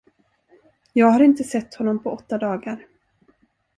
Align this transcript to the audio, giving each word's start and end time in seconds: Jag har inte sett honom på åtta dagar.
Jag 0.93 1.07
har 1.07 1.19
inte 1.19 1.43
sett 1.43 1.73
honom 1.75 2.03
på 2.03 2.11
åtta 2.11 2.37
dagar. 2.37 2.85